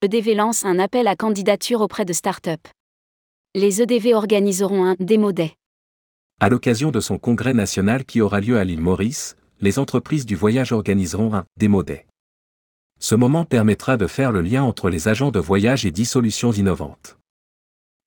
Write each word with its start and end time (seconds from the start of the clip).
EDV 0.00 0.36
lance 0.36 0.64
un 0.64 0.78
appel 0.78 1.08
à 1.08 1.16
candidature 1.16 1.80
auprès 1.80 2.04
de 2.04 2.12
start-up. 2.12 2.60
Les 3.56 3.82
EDV 3.82 4.14
organiseront 4.14 4.84
un 4.84 4.94
Démo 5.00 5.32
Day. 5.32 5.56
À 6.38 6.48
l'occasion 6.48 6.92
de 6.92 7.00
son 7.00 7.18
congrès 7.18 7.52
national 7.52 8.04
qui 8.04 8.20
aura 8.20 8.40
lieu 8.40 8.58
à 8.58 8.64
l'île 8.64 8.80
Maurice, 8.80 9.36
les 9.60 9.80
entreprises 9.80 10.24
du 10.24 10.36
voyage 10.36 10.70
organiseront 10.70 11.34
un 11.34 11.46
Démo 11.56 11.82
Day. 11.82 12.06
Ce 13.00 13.16
moment 13.16 13.44
permettra 13.44 13.96
de 13.96 14.06
faire 14.06 14.30
le 14.30 14.40
lien 14.40 14.62
entre 14.62 14.88
les 14.88 15.08
agents 15.08 15.32
de 15.32 15.40
voyage 15.40 15.84
et 15.84 15.90
10 15.90 16.04
solutions 16.04 16.52
innovantes. 16.52 17.18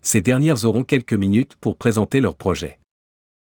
Ces 0.02 0.21
dernières 0.21 0.64
auront 0.64 0.86
quelques 0.86 1.12
minutes 1.12 1.58
pour 1.60 1.76
présenter 1.76 2.21
leur 2.21 2.38
projet. 2.38 2.80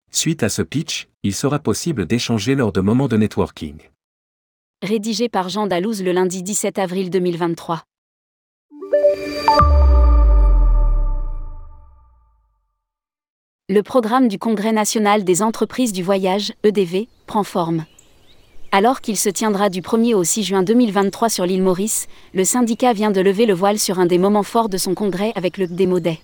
Suite 0.10 0.42
à 0.42 0.48
ce 0.48 0.62
pitch, 0.62 1.10
il 1.24 1.36
sera 1.36 1.60
possible 1.60 2.06
d'échanger 2.06 2.56
lors 2.56 2.72
de 2.72 2.80
moments 2.80 3.10
de 3.10 3.18
networking. 3.18 3.90
Rédigé 4.82 5.28
par 5.28 5.50
Jean 5.50 5.68
Dalouse 5.68 6.02
le 6.02 6.14
lundi 6.14 6.44
17 6.44 6.80
avril 6.80 7.10
2023. 7.10 7.84
Le 13.74 13.84
programme 13.84 14.28
du 14.28 14.38
Congrès 14.38 14.74
national 14.74 15.24
des 15.24 15.42
entreprises 15.42 15.94
du 15.94 16.04
voyage, 16.04 16.52
EDV, 16.64 17.08
prend 17.26 17.46
forme. 17.46 17.86
Alors 18.74 19.00
qu'il 19.00 19.16
se 19.16 19.30
tiendra 19.30 19.70
du 19.70 19.82
1er 19.82 20.14
au 20.14 20.26
6 20.26 20.44
juin 20.44 20.62
2023 20.62 21.30
sur 21.30 21.46
l'île 21.46 21.64
Maurice, 21.64 22.08
le 22.34 22.44
syndicat 22.44 22.92
vient 22.92 23.12
de 23.12 23.22
lever 23.22 23.46
le 23.46 23.54
voile 23.54 23.80
sur 23.80 24.00
un 24.00 24.08
des 24.08 24.18
moments 24.18 24.44
forts 24.44 24.68
de 24.68 24.78
son 24.78 24.94
congrès 24.94 25.32
avec 25.36 25.58
le 25.58 25.68
Démodet. 25.68 26.20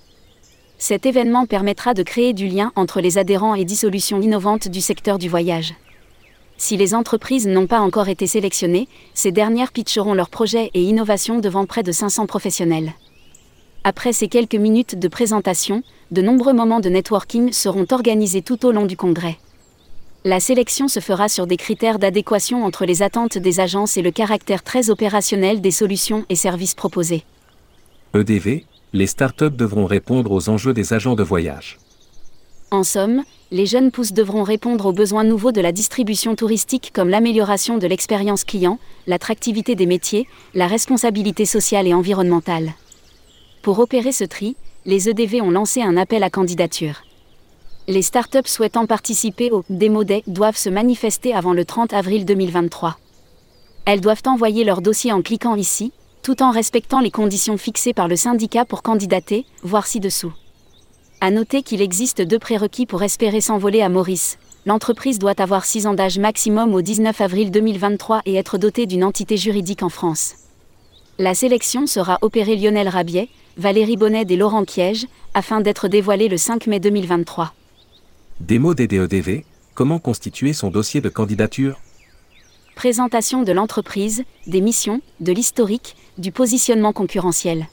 Cet 0.78 1.06
événement 1.06 1.46
permettra 1.46 1.94
de 1.94 2.04
créer 2.04 2.34
du 2.34 2.48
lien 2.48 2.74
entre 2.76 3.00
les 3.00 3.18
adhérents 3.18 3.56
et 3.56 3.64
dissolutions 3.64 4.22
innovantes 4.22 4.68
du 4.68 4.82
secteur 4.82 5.18
du 5.18 5.30
voyage. 5.30 5.74
Si 6.58 6.76
les 6.76 6.94
entreprises 6.94 7.48
n'ont 7.48 7.68
pas 7.68 7.80
encore 7.80 8.10
été 8.10 8.28
sélectionnées, 8.28 8.90
ces 9.14 9.32
dernières 9.32 9.72
pitcheront 9.72 10.16
leurs 10.16 10.30
projets 10.30 10.70
et 10.74 10.82
innovations 10.82 11.40
devant 11.40 11.66
près 11.66 11.84
de 11.84 11.94
500 11.94 12.26
professionnels. 12.26 12.92
Après 13.90 14.12
ces 14.12 14.28
quelques 14.28 14.56
minutes 14.56 15.00
de 15.00 15.08
présentation, 15.08 15.82
de 16.12 16.22
nombreux 16.22 16.52
moments 16.52 16.82
de 16.82 16.90
networking 16.90 17.54
seront 17.54 17.86
organisés 17.92 18.42
tout 18.42 18.66
au 18.66 18.74
long 18.74 18.86
du 18.86 18.98
congrès. 18.98 19.38
La 20.26 20.42
sélection 20.42 20.90
se 20.90 21.00
fera 21.00 21.30
sur 21.30 21.48
des 21.48 21.56
critères 21.56 21.98
d'adéquation 21.98 22.66
entre 22.66 22.84
les 22.84 23.02
attentes 23.02 23.38
des 23.38 23.62
agences 23.62 23.96
et 23.96 24.02
le 24.02 24.12
caractère 24.12 24.62
très 24.62 24.90
opérationnel 24.90 25.62
des 25.62 25.72
solutions 25.72 26.26
et 26.28 26.36
services 26.36 26.76
proposés. 26.76 27.24
EDV, 28.14 28.66
les 28.92 29.08
startups 29.08 29.56
devront 29.56 29.86
répondre 29.86 30.34
aux 30.34 30.50
enjeux 30.50 30.74
des 30.74 30.92
agents 30.92 31.16
de 31.16 31.24
voyage. 31.24 31.80
En 32.72 32.84
somme, 32.84 33.24
les 33.52 33.66
jeunes 33.66 33.92
pousses 33.92 34.12
devront 34.12 34.44
répondre 34.44 34.88
aux 34.88 34.92
besoins 34.92 35.24
nouveaux 35.24 35.54
de 35.54 35.62
la 35.62 35.72
distribution 35.72 36.36
touristique 36.36 36.92
comme 36.94 37.08
l'amélioration 37.08 37.78
de 37.78 37.88
l'expérience 37.88 38.44
client, 38.44 38.80
l'attractivité 39.08 39.76
des 39.76 39.86
métiers, 39.86 40.28
la 40.56 40.68
responsabilité 40.68 41.46
sociale 41.46 41.88
et 41.88 41.94
environnementale. 41.94 42.74
Pour 43.68 43.80
opérer 43.80 44.14
ce 44.14 44.24
tri, 44.24 44.56
les 44.86 45.10
EDV 45.10 45.42
ont 45.42 45.52
lancé 45.52 45.82
un 45.82 45.98
appel 45.98 46.24
à 46.24 46.30
candidature. 46.30 47.04
Les 47.90 48.02
startups 48.02 48.48
souhaitant 48.48 48.86
participer 48.86 49.52
au 49.52 49.66
Démo 49.70 50.06
Day 50.06 50.24
doivent 50.26 50.56
se 50.56 50.70
manifester 50.70 51.34
avant 51.34 51.52
le 51.52 51.66
30 51.66 51.92
avril 51.92 52.24
2023. 52.24 52.98
Elles 53.84 54.00
doivent 54.00 54.22
envoyer 54.26 54.64
leur 54.64 54.80
dossier 54.80 55.12
en 55.12 55.22
cliquant 55.22 55.56
ici, 55.56 55.92
tout 56.24 56.42
en 56.42 56.52
respectant 56.52 57.02
les 57.02 57.12
conditions 57.12 57.58
fixées 57.58 57.92
par 57.92 58.08
le 58.08 58.16
syndicat 58.16 58.64
pour 58.64 58.84
candidater, 58.84 59.46
voir 59.64 59.86
ci-dessous. 59.86 60.32
À 61.20 61.30
noter 61.30 61.62
qu'il 61.62 61.82
existe 61.82 62.22
deux 62.22 62.40
prérequis 62.40 62.86
pour 62.86 63.04
espérer 63.04 63.42
s'envoler 63.42 63.82
à 63.82 63.90
Maurice. 63.90 64.38
L'entreprise 64.66 65.20
doit 65.20 65.42
avoir 65.42 65.66
6 65.66 65.88
ans 65.88 65.94
d'âge 65.94 66.20
maximum 66.20 66.74
au 66.74 66.82
19 66.82 67.20
avril 67.20 67.52
2023 67.52 68.22
et 68.26 68.36
être 68.36 68.58
dotée 68.58 68.86
d'une 68.86 69.04
entité 69.04 69.36
juridique 69.36 69.84
en 69.84 69.90
France. 69.90 70.36
La 71.20 71.36
sélection 71.36 71.86
sera 71.86 72.18
opérée 72.22 72.56
Lionel 72.56 72.88
Rabiet, 72.88 73.28
Valérie 73.58 73.98
Bonnet 73.98 74.26
et 74.30 74.36
Laurent 74.36 74.66
Kiège, 74.66 75.08
afin 75.34 75.62
d'être 75.62 75.88
dévoilée 75.88 76.28
le 76.28 76.38
5 76.38 76.68
mai 76.68 76.80
2023. 76.80 77.56
Démo 78.40 78.76
DDEDV, 78.76 79.46
comment 79.74 79.98
constituer 79.98 80.54
son 80.54 80.70
dossier 80.70 81.02
de 81.02 81.10
candidature? 81.10 81.80
Présentation 82.76 83.42
de 83.42 83.52
l'entreprise, 83.52 84.24
des 84.46 84.62
missions, 84.62 85.02
de 85.22 85.32
l'historique, 85.32 85.96
du 86.20 86.32
positionnement 86.32 86.94
concurrentiel. 86.94 87.68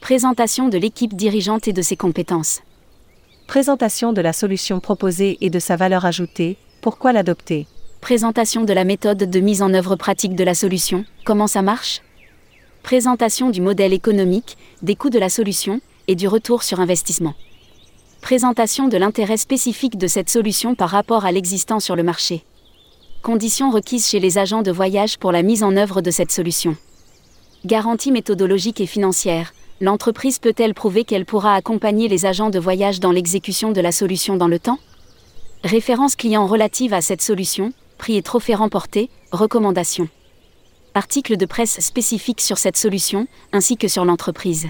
Présentation 0.00 0.68
de 0.68 0.78
l'équipe 0.78 1.14
dirigeante 1.16 1.66
et 1.66 1.72
de 1.72 1.82
ses 1.82 1.96
compétences. 1.96 2.60
Présentation 3.48 4.12
de 4.12 4.20
la 4.20 4.32
solution 4.32 4.78
proposée 4.78 5.36
et 5.40 5.50
de 5.50 5.58
sa 5.58 5.74
valeur 5.74 6.04
ajoutée, 6.04 6.58
pourquoi 6.80 7.12
l'adopter? 7.12 7.66
Présentation 8.00 8.62
de 8.62 8.72
la 8.72 8.84
méthode 8.84 9.18
de 9.18 9.40
mise 9.40 9.62
en 9.62 9.74
œuvre 9.74 9.96
pratique 9.96 10.36
de 10.36 10.44
la 10.44 10.54
solution, 10.54 11.04
comment 11.24 11.48
ça 11.48 11.62
marche? 11.62 12.02
Présentation 12.82 13.50
du 13.50 13.60
modèle 13.60 13.92
économique, 13.92 14.58
des 14.82 14.96
coûts 14.96 15.08
de 15.08 15.18
la 15.18 15.28
solution 15.28 15.80
et 16.08 16.16
du 16.16 16.26
retour 16.26 16.64
sur 16.64 16.80
investissement. 16.80 17.34
Présentation 18.20 18.88
de 18.88 18.96
l'intérêt 18.96 19.36
spécifique 19.36 19.96
de 19.96 20.08
cette 20.08 20.28
solution 20.28 20.74
par 20.74 20.90
rapport 20.90 21.24
à 21.24 21.32
l'existant 21.32 21.78
sur 21.78 21.94
le 21.94 22.02
marché. 22.02 22.44
Conditions 23.22 23.70
requises 23.70 24.08
chez 24.08 24.18
les 24.18 24.36
agents 24.36 24.62
de 24.62 24.72
voyage 24.72 25.18
pour 25.18 25.30
la 25.30 25.42
mise 25.42 25.62
en 25.62 25.76
œuvre 25.76 26.02
de 26.02 26.10
cette 26.10 26.32
solution. 26.32 26.76
Garantie 27.64 28.10
méthodologique 28.10 28.80
et 28.80 28.86
financière, 28.86 29.54
l'entreprise 29.80 30.40
peut-elle 30.40 30.74
prouver 30.74 31.04
qu'elle 31.04 31.24
pourra 31.24 31.54
accompagner 31.54 32.08
les 32.08 32.26
agents 32.26 32.50
de 32.50 32.58
voyage 32.58 32.98
dans 32.98 33.12
l'exécution 33.12 33.70
de 33.70 33.80
la 33.80 33.92
solution 33.92 34.36
dans 34.36 34.48
le 34.48 34.58
temps? 34.58 34.80
Référence 35.62 36.16
client 36.16 36.48
relative 36.48 36.92
à 36.92 37.00
cette 37.00 37.22
solution, 37.22 37.72
prix 37.96 38.16
et 38.16 38.22
trophée 38.22 38.56
remporté, 38.56 39.08
recommandations. 39.30 40.08
Article 40.94 41.38
de 41.38 41.46
presse 41.46 41.80
spécifique 41.80 42.42
sur 42.42 42.58
cette 42.58 42.76
solution, 42.76 43.26
ainsi 43.52 43.78
que 43.78 43.88
sur 43.88 44.04
l'entreprise. 44.04 44.68